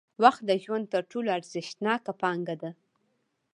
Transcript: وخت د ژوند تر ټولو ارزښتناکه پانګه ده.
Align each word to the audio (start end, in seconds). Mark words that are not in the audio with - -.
وخت 0.23 0.41
د 0.49 0.51
ژوند 0.63 0.85
تر 0.93 1.03
ټولو 1.11 1.29
ارزښتناکه 1.37 2.11
پانګه 2.21 2.55
ده. 2.61 2.71